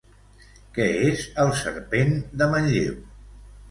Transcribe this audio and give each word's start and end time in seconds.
Què 0.77 0.87
és 1.11 1.27
El 1.45 1.53
Serpent 1.61 2.19
de 2.43 2.53
Manlleu? 2.57 2.95